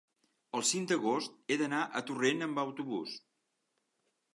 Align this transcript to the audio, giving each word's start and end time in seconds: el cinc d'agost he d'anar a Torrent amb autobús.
el 0.59 0.63
cinc 0.69 0.89
d'agost 0.93 1.37
he 1.47 1.59
d'anar 1.65 1.83
a 1.85 2.03
Torrent 2.11 2.45
amb 2.49 2.67
autobús. 2.67 3.19